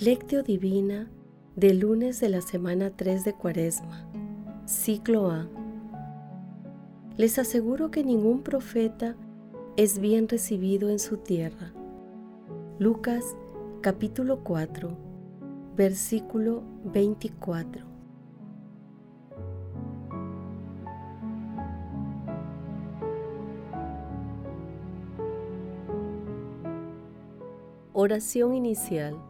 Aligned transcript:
Lectio 0.00 0.42
Divina 0.42 1.10
del 1.56 1.80
lunes 1.80 2.20
de 2.20 2.30
la 2.30 2.40
semana 2.40 2.88
3 2.88 3.22
de 3.22 3.34
Cuaresma, 3.34 4.10
ciclo 4.64 5.30
A. 5.30 5.46
Les 7.18 7.38
aseguro 7.38 7.90
que 7.90 8.02
ningún 8.02 8.40
profeta 8.42 9.14
es 9.76 9.98
bien 9.98 10.26
recibido 10.26 10.88
en 10.88 10.98
su 10.98 11.18
tierra. 11.18 11.74
Lucas 12.78 13.36
capítulo 13.82 14.42
4, 14.42 14.96
versículo 15.76 16.62
24. 16.86 17.84
Oración 27.92 28.54
inicial. 28.54 29.29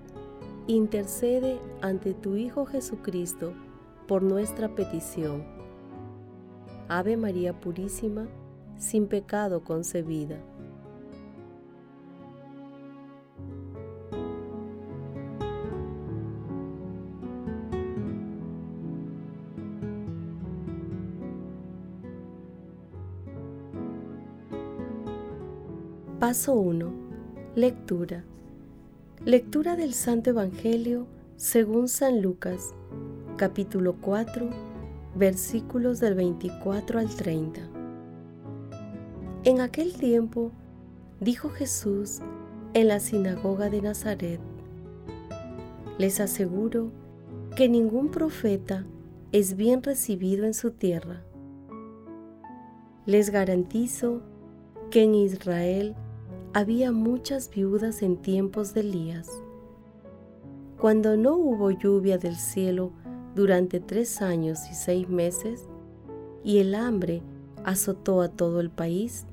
intercede 0.67 1.59
ante 1.81 2.13
tu 2.13 2.35
Hijo 2.35 2.65
Jesucristo 2.65 3.53
por 4.07 4.23
nuestra 4.23 4.75
petición. 4.75 5.43
Ave 6.87 7.17
María 7.17 7.59
Purísima, 7.59 8.27
sin 8.77 9.07
pecado 9.07 9.63
concebida. 9.63 10.37
Paso 26.19 26.53
1. 26.53 26.91
Lectura. 27.55 28.23
Lectura 29.23 29.75
del 29.75 29.93
Santo 29.93 30.31
Evangelio 30.31 31.05
según 31.35 31.89
San 31.89 32.23
Lucas, 32.23 32.73
capítulo 33.37 33.95
4, 34.01 34.49
versículos 35.13 35.99
del 35.99 36.15
24 36.15 36.97
al 36.97 37.07
30. 37.07 37.61
En 39.43 39.61
aquel 39.61 39.93
tiempo 39.93 40.51
dijo 41.19 41.49
Jesús 41.49 42.21
en 42.73 42.87
la 42.87 42.99
sinagoga 42.99 43.69
de 43.69 43.83
Nazaret, 43.83 44.39
les 45.99 46.19
aseguro 46.19 46.91
que 47.55 47.69
ningún 47.69 48.09
profeta 48.09 48.87
es 49.31 49.55
bien 49.55 49.83
recibido 49.83 50.47
en 50.47 50.55
su 50.55 50.71
tierra. 50.71 51.21
Les 53.05 53.29
garantizo 53.29 54.23
que 54.89 55.03
en 55.03 55.13
Israel 55.13 55.95
había 56.53 56.91
muchas 56.91 57.49
viudas 57.49 58.01
en 58.01 58.17
tiempos 58.17 58.73
de 58.73 58.81
Elías. 58.81 59.29
Cuando 60.77 61.15
no 61.15 61.35
hubo 61.35 61.71
lluvia 61.71 62.17
del 62.17 62.35
cielo 62.35 62.91
durante 63.35 63.79
tres 63.79 64.21
años 64.21 64.59
y 64.69 64.73
seis 64.73 65.07
meses, 65.07 65.69
y 66.43 66.59
el 66.59 66.75
hambre 66.75 67.21
azotó 67.63 68.21
a 68.21 68.27
todo 68.27 68.59
el 68.59 68.69
país, 68.69 69.25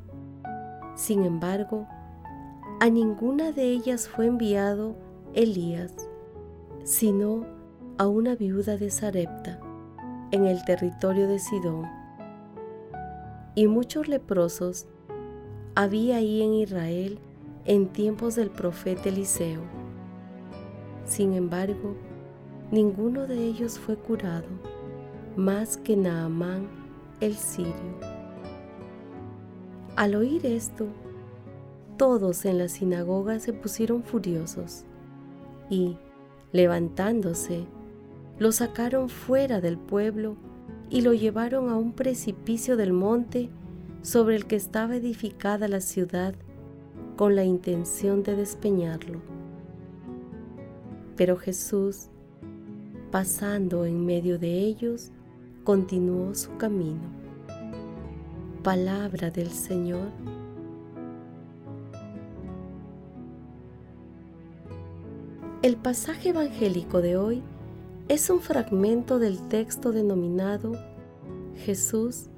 sin 0.95 1.25
embargo, 1.25 1.89
a 2.81 2.89
ninguna 2.89 3.50
de 3.50 3.65
ellas 3.65 4.09
fue 4.09 4.27
enviado 4.27 4.95
Elías, 5.35 5.93
sino 6.85 7.47
a 7.97 8.06
una 8.06 8.37
viuda 8.37 8.77
de 8.77 8.91
Sarepta, 8.91 9.59
en 10.31 10.45
el 10.45 10.65
territorio 10.65 11.27
de 11.27 11.41
Sidón. 11.41 11.87
Y 13.56 13.67
muchos 13.67 14.06
leprosos 14.06 14.87
había 15.78 16.16
ahí 16.16 16.43
en 16.43 16.55
Israel 16.55 17.21
en 17.65 17.87
tiempos 17.87 18.34
del 18.34 18.50
profeta 18.50 19.11
Eliseo. 19.11 19.61
Sin 21.05 21.34
embargo, 21.34 21.94
ninguno 22.72 23.28
de 23.28 23.44
ellos 23.44 23.78
fue 23.78 23.94
curado, 23.94 24.49
más 25.37 25.77
que 25.77 25.97
Naamán 25.97 26.67
el 27.21 27.37
sirio. 27.37 27.94
Al 29.94 30.17
oír 30.17 30.47
esto, 30.47 30.88
todos 31.97 32.44
en 32.44 32.59
la 32.59 32.67
sinagoga 32.67 33.38
se 33.38 33.53
pusieron 33.53 34.03
furiosos 34.03 34.83
y, 35.71 35.97
levantándose, 36.50 37.67
lo 38.41 38.50
sacaron 38.50 39.09
fuera 39.09 39.61
del 39.61 39.78
pueblo 39.78 40.34
y 40.91 41.03
lo 41.03 41.12
llevaron 41.12 41.71
a 41.71 41.77
un 41.77 41.93
precipicio 41.93 42.77
del 42.77 42.93
monte 42.93 43.49
sobre 44.03 44.37
el 44.37 44.47
que 44.47 44.57
estaba 44.57 44.97
edificada 44.97 45.69
la 45.69 45.81
ciudad 45.81 46.35
con 47.17 47.35
la 47.35 47.45
intención 47.45 48.23
de 48.23 48.37
despeñarlo. 48.37 49.21
Pero 51.17 51.37
Jesús, 51.37 52.09
pasando 53.11 53.85
en 53.85 54.07
medio 54.07 54.39
de 54.39 54.61
ellos, 54.61 55.11
continuó 55.65 56.35
su 56.35 56.57
camino. 56.57 57.03
Palabra 58.63 59.31
del 59.31 59.51
Señor. 59.51 60.09
El 65.63 65.77
pasaje 65.77 66.29
evangélico 66.29 67.01
de 67.01 67.17
hoy 67.17 67.43
es 68.09 68.31
un 68.31 68.41
fragmento 68.41 69.19
del 69.19 69.49
texto 69.49 69.91
denominado 69.91 70.73
Jesús 71.57 72.31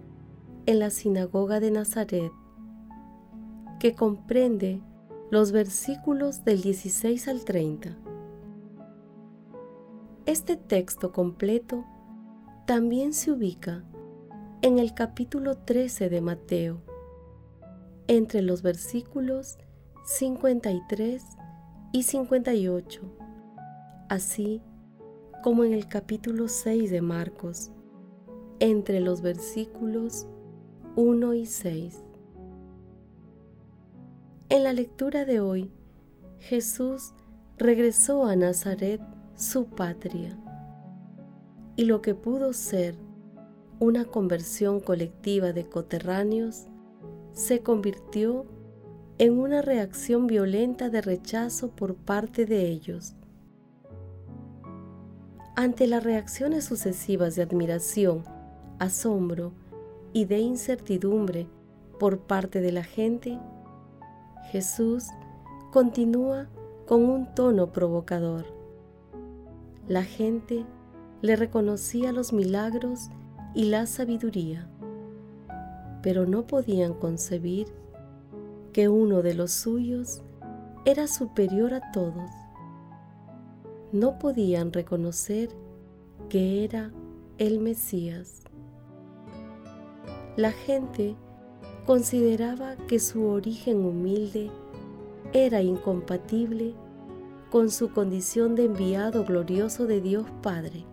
en 0.67 0.79
la 0.79 0.91
sinagoga 0.91 1.61
de 1.61 1.71
Nazaret, 1.71 2.33
que 3.79 3.95
comprende 3.95 4.81
los 5.31 5.53
versículos 5.53 6.45
del 6.45 6.61
16 6.61 7.29
al 7.29 7.45
30. 7.45 7.97
Este 10.27 10.57
texto 10.57 11.13
completo 11.13 11.85
también 12.67 13.13
se 13.13 13.33
ubica 13.33 13.85
en 14.63 14.79
el 14.79 14.93
capítulo 14.95 15.57
13 15.57 16.09
de 16.09 16.21
Mateo, 16.21 16.83
entre 18.07 18.43
los 18.43 18.63
versículos 18.63 19.59
53 20.05 21.23
y 21.93 22.03
58, 22.03 23.03
así 24.09 24.63
como 25.43 25.65
en 25.65 25.73
el 25.73 25.89
capítulo 25.89 26.49
6 26.49 26.91
de 26.91 27.01
Marcos, 27.01 27.73
entre 28.59 29.01
los 29.01 29.23
versículos 29.23 30.27
1 30.97 31.35
y 31.35 31.47
6. 31.47 32.03
En 34.49 34.65
la 34.65 34.73
lectura 34.73 35.25
de 35.25 35.39
hoy, 35.39 35.71
Jesús 36.41 37.13
regresó 37.59 38.25
a 38.25 38.35
Nazaret, 38.35 39.01
su 39.37 39.67
patria, 39.67 40.37
y 41.77 41.85
lo 41.85 42.03
que 42.03 42.17
pudo 42.17 42.53
ser 42.53 42.97
una 43.79 44.05
conversión 44.05 44.81
colectiva 44.81 45.53
de 45.53 45.69
coterráneos 45.69 46.67
se 47.33 47.61
convirtió 47.61 48.47
en 49.19 49.39
una 49.39 49.63
reacción 49.63 50.27
violenta 50.27 50.91
de 50.91 51.03
rechazo 51.03 51.71
por 51.71 51.95
parte 51.95 52.47
de 52.47 52.69
ellos. 52.69 53.15
Ante 55.55 55.87
las 55.87 56.03
reacciones 56.03 56.65
sucesivas 56.65 57.37
de 57.37 57.43
admiración, 57.43 58.25
asombro 58.81 59.53
y 60.13 60.25
de 60.25 60.39
incertidumbre 60.39 61.47
por 61.99 62.21
parte 62.21 62.61
de 62.61 62.73
la 62.73 62.85
gente, 62.85 63.39
Jesús 64.51 65.07
continúa 65.71 66.49
con 66.87 67.05
un 67.05 67.35
tono 67.35 67.73
provocador. 67.73 68.47
La 69.87 70.03
gente 70.03 70.65
le 71.23 71.37
reconocía 71.37 72.13
los 72.13 72.33
milagros 72.33 73.11
y 73.55 73.67
la 73.67 73.87
sabiduría, 73.87 74.69
pero 76.03 76.27
no 76.27 76.47
podían 76.47 76.95
concebir 76.95 77.69
que 78.73 78.89
uno 78.89 79.23
de 79.23 79.35
los 79.35 79.53
suyos 79.53 80.23
era 80.85 81.07
superior 81.07 81.75
a 81.75 81.93
todos. 81.93 82.31
No 83.93 84.19
podían 84.19 84.73
reconocer 84.73 85.51
que 86.29 86.65
era 86.65 86.93
el 87.39 87.61
Mesías. 87.61 88.43
La 90.37 90.53
gente 90.53 91.17
consideraba 91.87 92.77
que 92.87 92.99
su 93.01 93.27
origen 93.27 93.85
humilde 93.85 94.51
era 95.33 95.61
incompatible 95.61 96.75
con 97.51 97.69
su 97.69 97.93
condición 97.93 98.55
de 98.55 98.67
enviado 98.67 99.25
glorioso 99.25 99.87
de 99.87 100.01
Dios 100.01 100.27
Padre. 100.41 100.85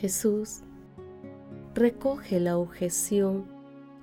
Jesús 0.00 0.62
recoge 1.74 2.40
la 2.40 2.58
objeción 2.58 3.44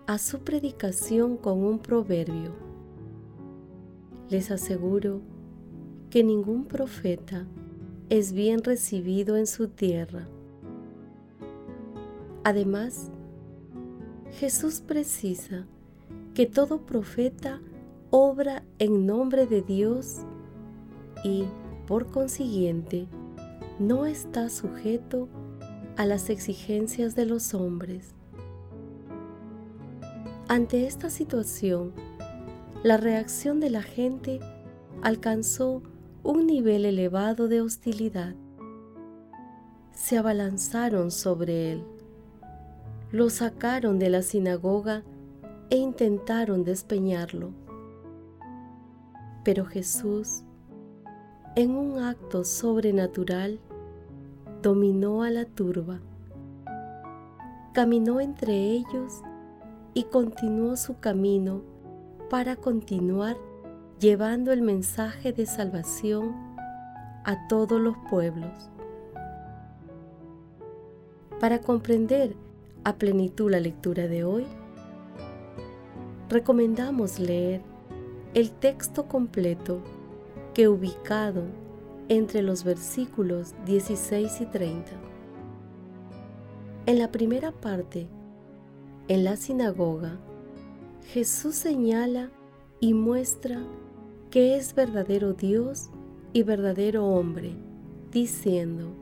a 0.06 0.18
su 0.18 0.39
predicación 0.39 1.36
con 1.36 1.63
un 1.66 1.80
proverbio. 1.80 2.56
Les 4.30 4.50
aseguro 4.50 5.22
que 6.10 6.24
ningún 6.24 6.66
profeta 6.66 7.45
es 8.10 8.31
bien 8.31 8.63
recibido 8.63 9.36
en 9.36 9.48
su 9.48 9.68
tierra. 9.68 10.30
Además, 12.48 13.12
Jesús 14.40 14.80
precisa 14.80 15.68
que 16.34 16.46
todo 16.46 16.86
profeta 16.86 17.60
obra 18.10 18.64
en 18.80 19.06
nombre 19.06 19.48
de 19.48 19.62
Dios 19.62 20.20
y, 21.26 21.44
por 21.88 22.08
consiguiente, 22.08 23.10
no 23.80 24.06
está 24.06 24.48
sujeto 24.48 25.28
a 25.98 26.06
las 26.06 26.30
exigencias 26.30 27.16
de 27.16 27.26
los 27.26 27.54
hombres. 27.54 28.16
Ante 30.48 30.88
esta 30.88 31.10
situación, 31.10 31.92
la 32.82 32.96
reacción 32.96 33.60
de 33.60 33.72
la 33.72 33.82
gente 33.82 34.40
alcanzó 35.02 35.84
un 36.24 36.48
nivel 36.48 36.86
elevado 36.86 37.50
de 37.50 37.60
hostilidad. 37.60 38.36
Se 39.92 40.18
abalanzaron 40.18 41.12
sobre 41.12 41.74
él, 41.74 41.97
lo 43.12 43.30
sacaron 43.30 44.00
de 44.00 44.09
la 44.09 44.21
sinagoga 44.21 45.04
e 45.69 45.77
intentaron 45.77 46.63
despeñarlo. 46.63 47.51
Pero 49.44 49.65
Jesús, 49.65 50.44
en 51.56 51.71
un 51.71 52.00
acto 52.00 52.44
sobrenatural, 52.44 53.59
dominó 54.62 55.24
a 55.24 55.30
la 55.30 55.45
turba, 55.45 56.00
caminó 57.74 58.19
entre 58.19 58.54
ellos 58.54 59.21
y 59.94 60.03
continuó 60.03 60.75
su 60.75 61.00
camino 61.00 61.62
para 62.30 62.56
continuar 62.57 63.38
llevando 64.00 64.51
el 64.51 64.62
mensaje 64.62 65.31
de 65.31 65.45
salvación 65.45 66.36
a 67.24 67.48
todos 67.48 67.80
los 67.80 67.95
pueblos. 68.10 68.69
Para 71.39 71.62
comprender 71.62 72.36
a 72.88 72.95
plenitud 72.95 73.51
la 73.51 73.60
lectura 73.60 74.07
de 74.07 74.24
hoy, 74.24 74.45
recomendamos 76.30 77.19
leer 77.19 77.62
el 78.34 78.50
texto 78.50 79.10
completo 79.10 79.81
que 80.54 80.69
ubicado 80.69 81.44
entre 82.07 82.42
los 82.42 82.63
versículos 82.63 83.56
16 83.66 84.39
y 84.39 84.45
30. 84.45 84.92
En 86.86 86.98
la 86.98 87.12
primera 87.12 87.51
parte, 87.51 88.07
en 89.10 89.25
la 89.25 89.36
sinagoga, 89.36 90.18
Jesús 91.12 91.56
señala 91.56 92.30
y 92.80 92.94
muestra 92.94 93.66
que 94.31 94.56
es 94.56 94.74
verdadero 94.74 95.34
Dios 95.34 95.89
y 96.31 96.44
verdadero 96.44 97.06
hombre, 97.06 97.51
diciendo, 98.13 98.94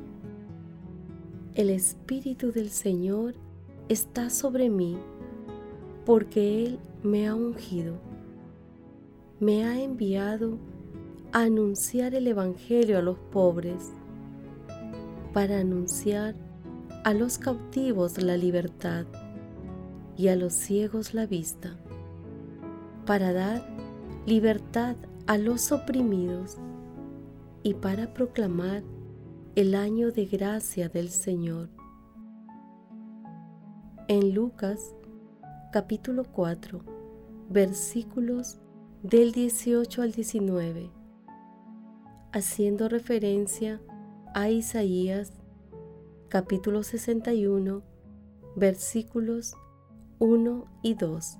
El 1.53 1.69
Espíritu 1.69 2.51
del 2.51 2.71
Señor 2.71 3.44
está 3.89 4.29
sobre 4.29 4.69
mí, 4.69 4.97
porque 6.05 6.65
Él 6.65 6.79
me 7.03 7.27
ha 7.27 7.35
ungido, 7.35 7.95
me 9.39 9.63
ha 9.63 9.81
enviado 9.81 10.57
a 11.31 11.41
anunciar 11.41 12.15
el 12.15 12.27
Evangelio 12.27 12.97
a 12.97 13.01
los 13.01 13.17
pobres, 13.31 13.91
para 15.33 15.59
anunciar 15.59 16.35
a 17.03 17.13
los 17.13 17.37
cautivos 17.37 18.21
la 18.21 18.37
libertad 18.37 19.05
y 20.17 20.29
a 20.29 20.35
los 20.35 20.53
ciegos 20.53 21.13
la 21.13 21.25
vista, 21.25 21.75
para 23.05 23.33
dar 23.33 23.67
libertad 24.25 24.95
a 25.27 25.37
los 25.37 25.71
oprimidos 25.71 26.57
y 27.61 27.73
para 27.73 28.13
proclamar 28.13 28.83
el 29.55 29.75
año 29.75 30.11
de 30.11 30.25
gracia 30.25 30.89
del 30.89 31.09
Señor. 31.09 31.74
En 34.07 34.35
Lucas 34.35 34.93
capítulo 35.71 36.25
4, 36.25 36.79
versículos 37.49 38.59
del 39.01 39.31
18 39.31 40.03
al 40.03 40.11
19, 40.11 40.91
haciendo 42.31 42.87
referencia 42.87 43.81
a 44.35 44.51
Isaías 44.51 45.33
capítulo 46.29 46.83
61, 46.83 47.81
versículos 48.55 49.55
1 50.19 50.65
y 50.83 50.93
2. 50.93 51.39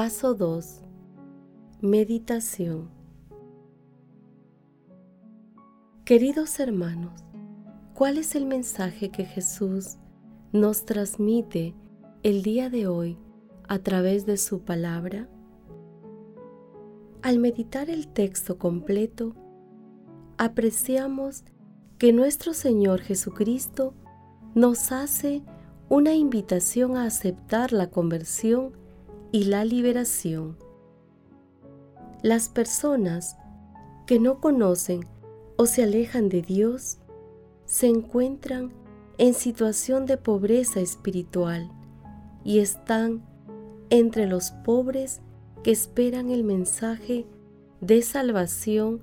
Paso 0.00 0.32
2. 0.32 0.82
Meditación. 1.80 2.88
Queridos 6.04 6.60
hermanos, 6.60 7.24
¿cuál 7.94 8.18
es 8.18 8.36
el 8.36 8.46
mensaje 8.46 9.10
que 9.10 9.24
Jesús 9.24 9.96
nos 10.52 10.84
transmite 10.84 11.74
el 12.22 12.44
día 12.44 12.70
de 12.70 12.86
hoy 12.86 13.18
a 13.66 13.80
través 13.80 14.24
de 14.24 14.36
su 14.36 14.60
palabra? 14.60 15.28
Al 17.20 17.40
meditar 17.40 17.90
el 17.90 18.06
texto 18.06 18.56
completo, 18.56 19.34
apreciamos 20.36 21.42
que 21.98 22.12
nuestro 22.12 22.54
Señor 22.54 23.00
Jesucristo 23.00 23.94
nos 24.54 24.92
hace 24.92 25.42
una 25.88 26.14
invitación 26.14 26.96
a 26.96 27.04
aceptar 27.04 27.72
la 27.72 27.90
conversión 27.90 28.78
y 29.32 29.44
la 29.44 29.64
liberación. 29.64 30.56
Las 32.22 32.48
personas 32.48 33.36
que 34.06 34.18
no 34.18 34.40
conocen 34.40 35.06
o 35.56 35.66
se 35.66 35.82
alejan 35.82 36.28
de 36.28 36.42
Dios 36.42 36.98
se 37.64 37.86
encuentran 37.86 38.72
en 39.18 39.34
situación 39.34 40.06
de 40.06 40.16
pobreza 40.16 40.80
espiritual 40.80 41.70
y 42.44 42.60
están 42.60 43.22
entre 43.90 44.26
los 44.26 44.52
pobres 44.64 45.20
que 45.62 45.70
esperan 45.70 46.30
el 46.30 46.44
mensaje 46.44 47.26
de 47.80 48.02
salvación 48.02 49.02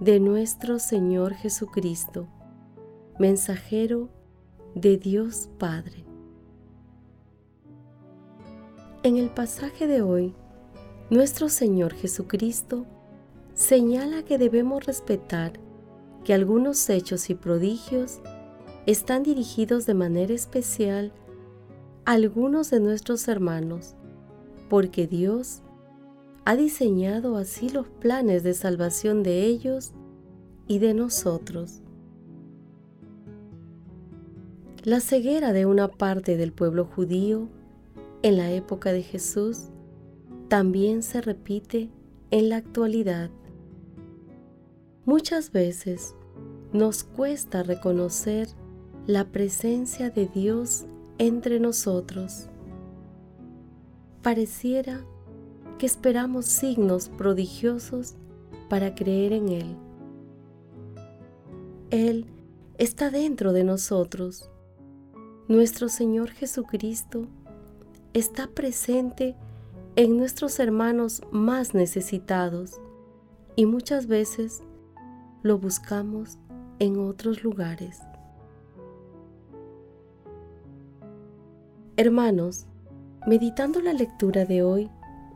de 0.00 0.20
nuestro 0.20 0.78
Señor 0.78 1.34
Jesucristo, 1.34 2.28
mensajero 3.18 4.10
de 4.74 4.96
Dios 4.96 5.48
Padre. 5.58 6.03
En 9.04 9.18
el 9.18 9.28
pasaje 9.28 9.86
de 9.86 10.00
hoy, 10.00 10.34
nuestro 11.10 11.50
Señor 11.50 11.92
Jesucristo 11.92 12.86
señala 13.52 14.22
que 14.22 14.38
debemos 14.38 14.86
respetar 14.86 15.60
que 16.24 16.32
algunos 16.32 16.88
hechos 16.88 17.28
y 17.28 17.34
prodigios 17.34 18.20
están 18.86 19.22
dirigidos 19.22 19.84
de 19.84 19.92
manera 19.92 20.32
especial 20.32 21.12
a 22.06 22.12
algunos 22.12 22.70
de 22.70 22.80
nuestros 22.80 23.28
hermanos, 23.28 23.94
porque 24.70 25.06
Dios 25.06 25.60
ha 26.46 26.56
diseñado 26.56 27.36
así 27.36 27.68
los 27.68 27.86
planes 27.86 28.42
de 28.42 28.54
salvación 28.54 29.22
de 29.22 29.44
ellos 29.44 29.92
y 30.66 30.78
de 30.78 30.94
nosotros. 30.94 31.82
La 34.82 35.00
ceguera 35.00 35.52
de 35.52 35.66
una 35.66 35.88
parte 35.88 36.38
del 36.38 36.54
pueblo 36.54 36.86
judío 36.86 37.50
en 38.24 38.38
la 38.38 38.50
época 38.50 38.90
de 38.90 39.02
Jesús 39.02 39.68
también 40.48 41.02
se 41.02 41.20
repite 41.20 41.90
en 42.30 42.48
la 42.48 42.56
actualidad. 42.56 43.30
Muchas 45.04 45.52
veces 45.52 46.14
nos 46.72 47.04
cuesta 47.04 47.62
reconocer 47.62 48.48
la 49.06 49.26
presencia 49.26 50.08
de 50.08 50.26
Dios 50.26 50.86
entre 51.18 51.60
nosotros. 51.60 52.48
Pareciera 54.22 55.04
que 55.76 55.84
esperamos 55.84 56.46
signos 56.46 57.10
prodigiosos 57.10 58.14
para 58.70 58.94
creer 58.94 59.34
en 59.34 59.48
Él. 59.50 59.76
Él 61.90 62.26
está 62.78 63.10
dentro 63.10 63.52
de 63.52 63.64
nosotros. 63.64 64.48
Nuestro 65.46 65.90
Señor 65.90 66.30
Jesucristo 66.30 67.28
está 68.14 68.46
presente 68.46 69.36
en 69.96 70.16
nuestros 70.16 70.60
hermanos 70.60 71.22
más 71.32 71.74
necesitados 71.74 72.80
y 73.56 73.66
muchas 73.66 74.06
veces 74.06 74.62
lo 75.42 75.58
buscamos 75.58 76.38
en 76.78 76.98
otros 76.98 77.42
lugares. 77.42 78.00
Hermanos, 81.96 82.66
meditando 83.26 83.80
la 83.80 83.92
lectura 83.92 84.44
de 84.44 84.62
hoy, 84.62 84.90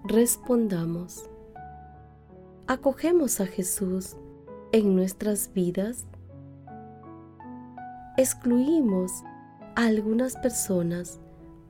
respondamos. 0.04 1.28
¿Acogemos 2.68 3.40
a 3.40 3.46
Jesús 3.46 4.16
en 4.70 4.94
nuestras 4.94 5.52
vidas? 5.52 6.06
¿Excluimos 8.16 9.10
a 9.74 9.86
algunas 9.86 10.36
personas 10.36 11.20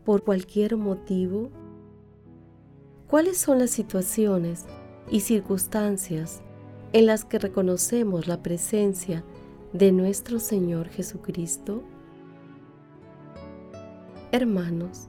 por 0.09 0.25
cualquier 0.25 0.79
motivo? 0.79 1.51
¿Cuáles 3.09 3.37
son 3.37 3.59
las 3.59 3.69
situaciones 3.69 4.65
y 5.11 5.21
circunstancias 5.21 6.41
en 6.95 7.05
las 7.05 7.27
que 7.27 7.39
reconocemos 7.39 8.27
la 8.27 8.43
presencia 8.43 9.23
de 9.75 9.93
nuestro 9.93 10.39
Señor 10.39 10.89
Jesucristo? 10.89 11.83
Hermanos, 14.33 15.09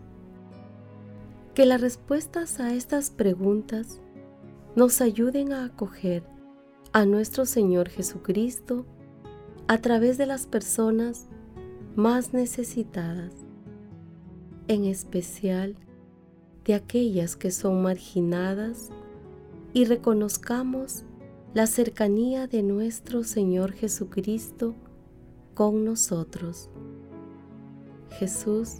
que 1.53 1.65
las 1.65 1.79
respuestas 1.79 2.59
a 2.59 2.73
estas 2.73 3.09
preguntas 3.09 4.01
nos 4.75 4.99
ayuden 4.99 5.53
a 5.53 5.63
acoger 5.63 6.23
a 6.91 7.05
nuestro 7.05 7.45
Señor 7.45 7.87
Jesucristo 7.87 8.85
a 9.69 9.77
través 9.77 10.17
de 10.17 10.25
las 10.25 10.45
personas 10.45 11.29
más 11.95 12.33
necesitadas, 12.33 13.31
en 14.69 14.85
especial 14.85 15.75
de 16.63 16.75
aquellas 16.75 17.35
que 17.35 17.49
son 17.49 17.81
marginadas 17.81 18.91
y 19.73 19.85
reconozcamos 19.85 21.03
la 21.55 21.65
cercanía 21.65 22.45
de 22.45 22.61
nuestro 22.61 23.23
Señor 23.23 23.73
Jesucristo 23.73 24.75
con 25.55 25.83
nosotros. 25.83 26.69
Jesús 28.19 28.75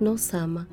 nos 0.00 0.34
ama. 0.34 0.68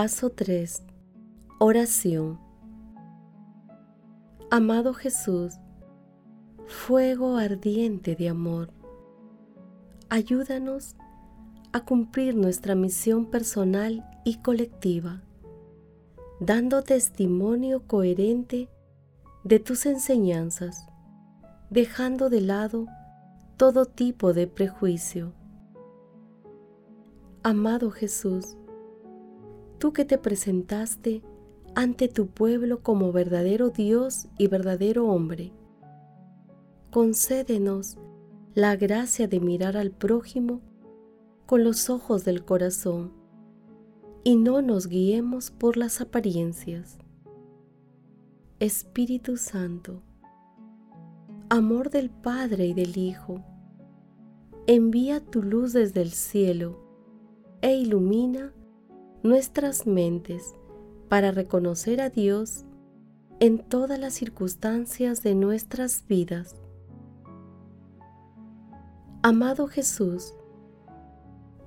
Paso 0.00 0.30
3. 0.30 0.84
Oración. 1.58 2.38
Amado 4.48 4.94
Jesús, 4.94 5.54
fuego 6.68 7.36
ardiente 7.36 8.14
de 8.14 8.28
amor, 8.28 8.70
ayúdanos 10.08 10.94
a 11.72 11.84
cumplir 11.84 12.36
nuestra 12.36 12.76
misión 12.76 13.26
personal 13.26 14.08
y 14.24 14.36
colectiva, 14.36 15.24
dando 16.38 16.84
testimonio 16.84 17.84
coherente 17.88 18.68
de 19.42 19.58
tus 19.58 19.84
enseñanzas, 19.84 20.86
dejando 21.70 22.30
de 22.30 22.42
lado 22.42 22.86
todo 23.56 23.84
tipo 23.84 24.32
de 24.32 24.46
prejuicio. 24.46 25.32
Amado 27.42 27.90
Jesús, 27.90 28.56
tú 29.78 29.92
que 29.92 30.04
te 30.04 30.18
presentaste 30.18 31.22
ante 31.74 32.08
tu 32.08 32.26
pueblo 32.26 32.82
como 32.82 33.12
verdadero 33.12 33.70
Dios 33.70 34.28
y 34.36 34.48
verdadero 34.48 35.08
hombre, 35.08 35.52
concédenos 36.90 37.98
la 38.54 38.76
gracia 38.76 39.28
de 39.28 39.40
mirar 39.40 39.76
al 39.76 39.92
prójimo 39.92 40.60
con 41.46 41.62
los 41.62 41.90
ojos 41.90 42.24
del 42.24 42.44
corazón 42.44 43.12
y 44.24 44.36
no 44.36 44.62
nos 44.62 44.88
guiemos 44.88 45.50
por 45.50 45.76
las 45.76 46.00
apariencias. 46.00 46.98
Espíritu 48.58 49.36
Santo, 49.36 50.02
amor 51.48 51.90
del 51.90 52.10
Padre 52.10 52.66
y 52.66 52.74
del 52.74 52.98
Hijo, 52.98 53.44
envía 54.66 55.20
tu 55.20 55.42
luz 55.42 55.72
desde 55.72 56.02
el 56.02 56.10
cielo 56.10 56.80
e 57.62 57.76
ilumina 57.76 58.52
nuestras 59.22 59.86
mentes 59.86 60.54
para 61.08 61.30
reconocer 61.30 62.00
a 62.00 62.10
Dios 62.10 62.64
en 63.40 63.58
todas 63.58 63.98
las 63.98 64.14
circunstancias 64.14 65.22
de 65.22 65.34
nuestras 65.34 66.04
vidas. 66.06 66.56
Amado 69.22 69.66
Jesús, 69.66 70.34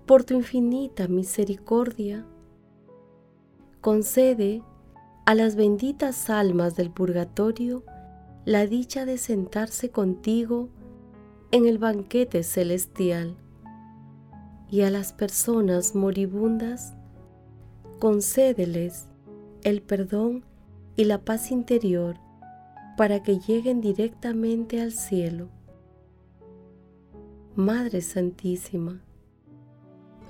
por 0.05 0.23
tu 0.23 0.35
infinita 0.35 1.07
misericordia, 1.07 2.25
concede 3.81 4.63
a 5.25 5.35
las 5.35 5.55
benditas 5.55 6.29
almas 6.29 6.75
del 6.75 6.91
purgatorio 6.91 7.83
la 8.45 8.65
dicha 8.65 9.05
de 9.05 9.17
sentarse 9.17 9.89
contigo 9.89 10.69
en 11.51 11.65
el 11.65 11.77
banquete 11.77 12.43
celestial 12.43 13.35
y 14.69 14.81
a 14.81 14.89
las 14.89 15.13
personas 15.13 15.95
moribundas 15.95 16.95
concédeles 18.01 19.05
el 19.63 19.83
perdón 19.83 20.43
y 20.95 21.03
la 21.03 21.19
paz 21.23 21.51
interior 21.51 22.17
para 22.97 23.21
que 23.21 23.37
lleguen 23.37 23.79
directamente 23.79 24.81
al 24.81 24.91
cielo. 24.91 25.49
Madre 27.55 28.01
Santísima, 28.01 29.03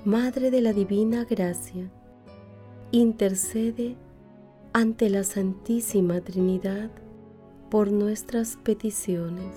Madre 0.03 0.51
de 0.51 0.59
la 0.59 0.73
Divina 0.73 1.23
Gracia, 1.23 1.89
intercede 2.91 3.95
ante 4.73 5.09
la 5.09 5.23
Santísima 5.23 6.19
Trinidad 6.19 6.91
por 7.69 7.89
nuestras 7.89 8.57
peticiones. 8.57 9.55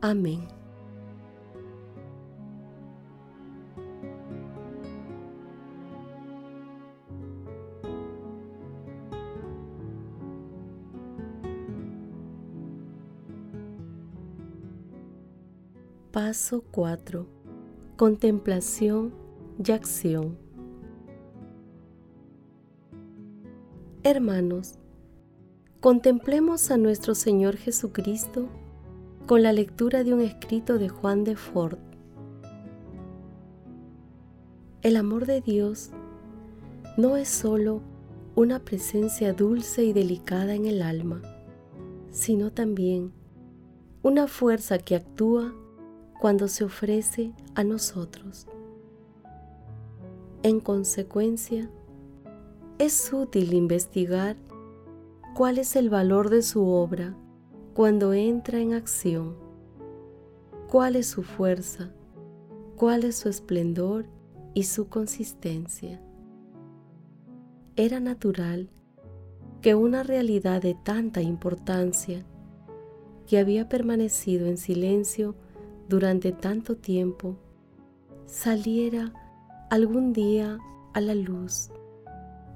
Amén. 0.00 0.55
Paso 16.16 16.64
4. 16.70 17.26
Contemplación 17.98 19.12
y 19.62 19.70
acción. 19.70 20.38
Hermanos, 24.02 24.78
contemplemos 25.80 26.70
a 26.70 26.78
nuestro 26.78 27.14
Señor 27.14 27.58
Jesucristo 27.58 28.48
con 29.26 29.42
la 29.42 29.52
lectura 29.52 30.04
de 30.04 30.14
un 30.14 30.22
escrito 30.22 30.78
de 30.78 30.88
Juan 30.88 31.22
de 31.22 31.36
Ford. 31.36 31.76
El 34.80 34.96
amor 34.96 35.26
de 35.26 35.42
Dios 35.42 35.90
no 36.96 37.18
es 37.18 37.28
sólo 37.28 37.82
una 38.34 38.60
presencia 38.60 39.34
dulce 39.34 39.84
y 39.84 39.92
delicada 39.92 40.54
en 40.54 40.64
el 40.64 40.80
alma, 40.80 41.20
sino 42.10 42.50
también 42.50 43.12
una 44.02 44.26
fuerza 44.26 44.78
que 44.78 44.96
actúa 44.96 45.54
cuando 46.20 46.48
se 46.48 46.64
ofrece 46.64 47.32
a 47.54 47.64
nosotros. 47.64 48.46
En 50.42 50.60
consecuencia, 50.60 51.70
es 52.78 53.12
útil 53.12 53.54
investigar 53.54 54.36
cuál 55.34 55.58
es 55.58 55.76
el 55.76 55.90
valor 55.90 56.30
de 56.30 56.42
su 56.42 56.66
obra 56.66 57.16
cuando 57.74 58.12
entra 58.12 58.58
en 58.60 58.72
acción, 58.72 59.34
cuál 60.70 60.96
es 60.96 61.06
su 61.06 61.22
fuerza, 61.22 61.90
cuál 62.76 63.04
es 63.04 63.16
su 63.16 63.28
esplendor 63.28 64.06
y 64.54 64.64
su 64.64 64.88
consistencia. 64.88 66.00
Era 67.76 68.00
natural 68.00 68.70
que 69.60 69.74
una 69.74 70.02
realidad 70.02 70.62
de 70.62 70.74
tanta 70.74 71.20
importancia, 71.20 72.24
que 73.26 73.38
había 73.38 73.68
permanecido 73.68 74.46
en 74.46 74.56
silencio 74.56 75.34
durante 75.88 76.32
tanto 76.32 76.76
tiempo 76.76 77.36
saliera 78.26 79.12
algún 79.70 80.12
día 80.12 80.58
a 80.92 81.00
la 81.00 81.14
luz 81.14 81.70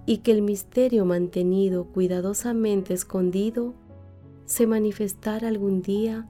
y 0.06 0.18
que 0.18 0.32
el 0.32 0.42
misterio 0.42 1.04
mantenido 1.04 1.84
cuidadosamente 1.84 2.94
escondido 2.94 3.74
se 4.46 4.66
manifestara 4.66 5.48
algún 5.48 5.82
día 5.82 6.26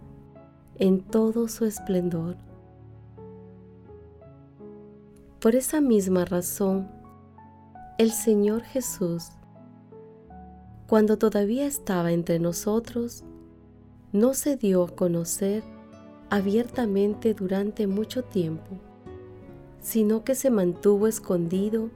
en 0.77 1.01
todo 1.01 1.49
su 1.49 1.65
esplendor. 1.65 2.37
Por 5.41 5.55
esa 5.55 5.81
misma 5.81 6.27
razón, 6.27 6.91
el 7.97 8.11
Señor 8.11 8.63
Jesús, 8.63 9.31
cuando 10.87 11.17
todavía 11.17 11.67
estaba 11.67 12.13
entre 12.13 12.39
nosotros, 12.39 13.25
no 14.13 14.35
se 14.35 14.57
dio 14.57 14.85
a 14.85 14.95
conocer 14.95 15.63
abiertamente 16.31 17.35
durante 17.35 17.87
mucho 17.87 18.23
tiempo, 18.23 18.79
sino 19.81 20.25
que 20.25 20.35
se 20.35 20.51
mantuvo 20.51 21.09
escondido 21.09 21.91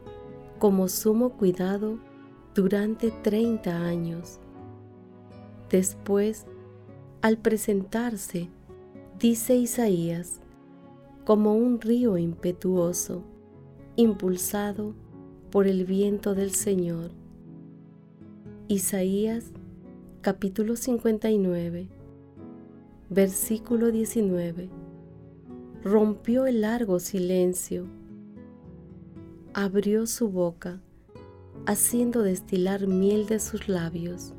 como 0.59 0.89
sumo 0.89 1.31
cuidado 1.31 1.99
durante 2.55 3.11
30 3.11 3.77
años. 3.87 4.41
Después, 5.71 6.47
al 7.23 7.39
presentarse, 7.39 8.49
dice 9.19 9.57
Isaías, 9.57 10.41
como 11.25 11.55
un 11.55 11.81
río 11.81 12.19
impetuoso, 12.19 13.23
impulsado 13.97 14.95
por 15.51 15.67
el 15.67 15.85
viento 15.85 16.35
del 16.35 16.51
Señor. 16.51 17.13
Isaías 18.67 19.53
capítulo 20.21 20.75
59, 20.75 21.89
versículo 23.11 23.91
19. 23.91 24.71
Rompió 25.83 26.47
el 26.47 26.63
largo 26.63 26.99
silencio, 26.99 27.87
abrió 29.53 30.07
su 30.07 30.31
boca, 30.31 30.81
haciendo 31.67 32.23
destilar 32.23 32.87
miel 32.87 33.27
de 33.27 33.41
sus 33.41 33.69
labios, 33.69 34.33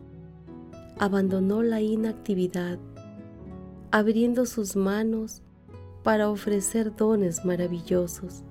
abandonó 0.97 1.61
la 1.61 1.81
inactividad, 1.81 2.79
abriendo 3.91 4.47
sus 4.47 4.75
manos 4.75 5.43
para 6.03 6.29
ofrecer 6.29 6.95
dones 6.95 7.45
maravillosos. 7.45 8.43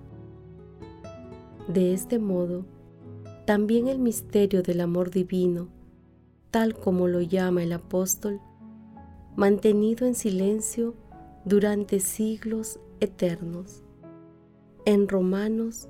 De 1.67 1.93
este 1.93 2.21
modo, 2.21 2.65
también 3.47 3.89
el 3.89 3.99
misterio 3.99 4.63
del 4.63 4.81
amor 4.81 5.11
divino, 5.11 5.69
tal 6.53 6.75
como 6.75 7.09
lo 7.09 7.21
llama 7.21 7.65
el 7.65 7.73
apóstol, 7.73 8.41
mantenido 9.37 10.07
en 10.07 10.15
silencio 10.15 10.95
durante 11.45 11.99
siglos 11.99 12.79
eternos. 13.01 13.83
En 14.87 15.09
Romanos 15.09 15.89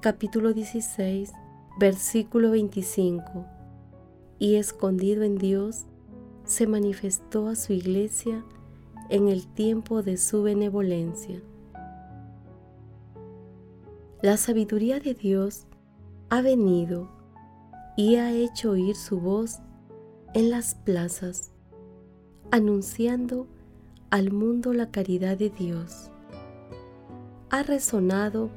capítulo 0.00 0.52
16, 0.52 1.32
versículo 1.78 2.50
25, 2.50 3.46
y 4.38 4.56
escondido 4.56 5.22
en 5.22 5.38
Dios, 5.38 5.86
se 6.44 6.66
manifestó 6.66 7.48
a 7.48 7.54
su 7.54 7.72
iglesia 7.72 8.44
en 9.08 9.28
el 9.28 9.46
tiempo 9.46 10.02
de 10.02 10.16
su 10.16 10.42
benevolencia. 10.42 11.40
La 14.20 14.36
sabiduría 14.36 15.00
de 15.00 15.14
Dios 15.14 15.66
ha 16.28 16.42
venido 16.42 17.08
y 17.96 18.16
ha 18.16 18.32
hecho 18.32 18.72
oír 18.72 18.96
su 18.96 19.20
voz 19.20 19.60
en 20.34 20.50
las 20.50 20.74
plazas, 20.74 21.53
anunciando 22.50 23.46
al 24.10 24.30
mundo 24.30 24.72
la 24.72 24.90
caridad 24.90 25.36
de 25.36 25.50
Dios. 25.50 26.10
Ha 27.50 27.62
resonado 27.62 28.50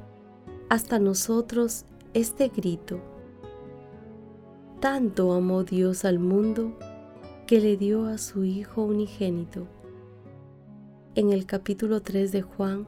hasta 0.69 0.99
nosotros 0.99 1.85
este 2.13 2.49
grito. 2.49 2.99
Tanto 4.79 5.33
amó 5.33 5.63
Dios 5.63 6.05
al 6.05 6.19
mundo 6.19 6.77
que 7.47 7.59
le 7.59 7.77
dio 7.77 8.05
a 8.05 8.17
su 8.17 8.43
Hijo 8.43 8.83
unigénito 8.83 9.67
en 11.15 11.31
el 11.31 11.47
capítulo 11.47 12.01
3 12.01 12.31
de 12.31 12.43
Juan, 12.43 12.87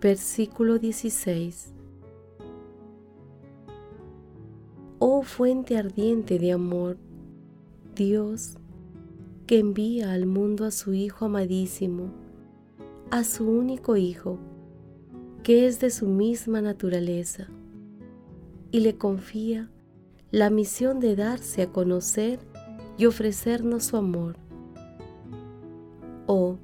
versículo 0.00 0.78
16. 0.78 1.74
Oh 4.98 5.22
fuente 5.22 5.76
ardiente 5.76 6.38
de 6.38 6.52
amor, 6.52 6.96
Dios, 7.94 8.56
que 9.46 9.58
envía 9.58 10.12
al 10.12 10.26
mundo 10.26 10.64
a 10.64 10.70
su 10.70 10.94
Hijo 10.94 11.26
amadísimo, 11.26 12.10
a 13.10 13.24
su 13.24 13.48
único 13.48 13.96
Hijo, 13.96 14.38
que 15.42 15.66
es 15.66 15.80
de 15.80 15.90
su 15.90 16.06
misma 16.06 16.62
naturaleza, 16.62 17.48
y 18.70 18.80
le 18.80 18.96
confía 18.96 19.70
la 20.30 20.50
misión 20.50 20.98
de 20.98 21.14
darse 21.14 21.62
a 21.62 21.70
conocer 21.70 22.40
y 22.96 23.06
ofrecernos 23.06 23.84
su 23.84 23.96
amor. 23.96 24.36
Oh, 26.26 26.56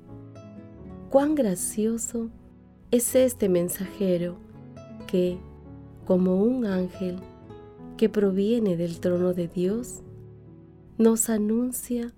cuán 1.10 1.34
gracioso 1.34 2.30
es 2.90 3.14
este 3.14 3.48
mensajero 3.48 4.36
que, 5.06 5.38
como 6.06 6.42
un 6.42 6.64
ángel 6.64 7.18
que 7.98 8.08
proviene 8.08 8.76
del 8.76 9.00
trono 9.00 9.34
de 9.34 9.46
Dios, 9.46 10.02
nos 10.96 11.28
anuncia 11.28 12.12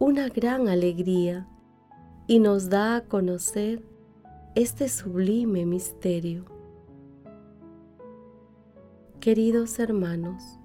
una 0.00 0.28
gran 0.28 0.68
alegría 0.68 1.48
y 2.28 2.38
nos 2.38 2.70
da 2.70 2.94
a 2.94 3.00
conocer 3.00 3.82
este 4.54 4.88
sublime 4.88 5.66
misterio. 5.66 6.44
Queridos 9.18 9.80
hermanos, 9.80 10.60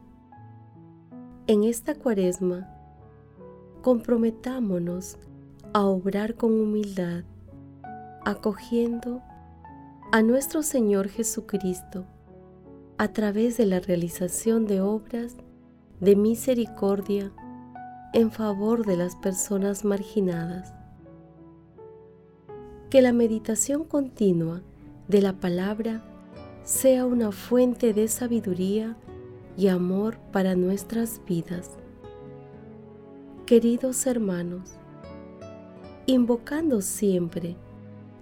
en 1.47 1.63
esta 1.63 1.95
cuaresma 1.95 2.69
comprometámonos 3.81 5.17
a 5.73 5.83
obrar 5.85 6.35
con 6.35 6.53
humildad 6.53 7.23
acogiendo 8.23 9.23
a 10.11 10.21
nuestro 10.21 10.61
Señor 10.61 11.09
Jesucristo 11.09 12.05
a 12.99 13.07
través 13.07 13.57
de 13.57 13.65
la 13.65 13.79
realización 13.79 14.67
de 14.67 14.79
obras 14.81 15.37
de 15.99 16.15
misericordia 16.15 17.31
en 18.13 18.29
favor 18.29 18.85
de 18.85 18.95
las 18.95 19.15
personas 19.15 19.83
marginadas. 19.83 20.71
Que 22.91 23.01
la 23.01 23.11
meditación 23.11 23.83
continua 23.83 24.61
de 25.07 25.21
la 25.21 25.33
palabra 25.33 26.03
sea 26.63 27.07
una 27.07 27.31
fuente 27.31 27.91
de 27.93 28.07
sabiduría 28.07 28.95
y 29.57 29.67
amor 29.67 30.19
para 30.31 30.55
nuestras 30.55 31.21
vidas. 31.27 31.71
Queridos 33.47 34.05
hermanos, 34.05 34.75
invocando 36.05 36.81
siempre 36.81 37.57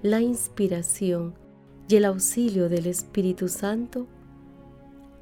la 0.01 0.21
inspiración 0.21 1.35
y 1.89 1.97
el 1.97 2.05
auxilio 2.05 2.69
del 2.69 2.87
Espíritu 2.87 3.49
Santo, 3.49 4.07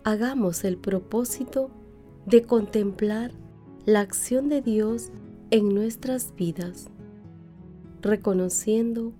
hagamos 0.04 0.64
el 0.64 0.78
propósito 0.78 1.72
de 2.28 2.44
contemplar 2.44 3.32
la 3.90 4.02
acción 4.02 4.50
de 4.50 4.62
Dios 4.62 5.12
en 5.50 5.74
nuestras 5.74 6.36
vidas, 6.36 6.92
reconociendo 8.04 9.14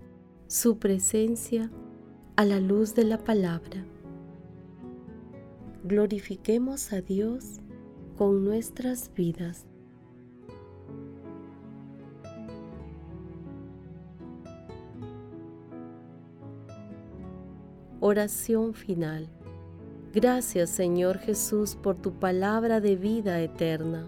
su 0.46 0.78
presencia 0.78 1.72
a 2.36 2.46
la 2.46 2.60
luz 2.60 2.94
de 2.94 3.04
la 3.04 3.18
palabra. 3.18 3.84
Glorifiquemos 5.84 6.94
a 6.94 7.02
Dios 7.02 7.62
con 8.16 8.46
nuestras 8.46 9.12
vidas. 9.16 9.66
Oración 18.00 18.76
final. 18.76 19.30
Gracias 20.14 20.70
Señor 20.70 21.18
Jesús 21.18 21.76
por 21.76 21.96
tu 21.96 22.20
palabra 22.20 22.80
de 22.80 22.96
vida 22.96 23.42
eterna. 23.42 24.08